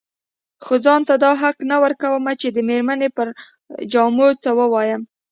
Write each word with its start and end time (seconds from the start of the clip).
خو 0.63 0.73
ځان 0.85 1.01
ته 1.07 1.15
دا 1.23 1.31
حق 1.41 1.57
نه 1.71 1.77
ورکوم 1.83 2.25
چې 2.41 2.47
د 2.51 2.57
مېرمنې 2.69 3.09
پر 3.17 3.27
جامو 3.91 4.27
څه 4.43 4.49
ووايم. 4.59 5.01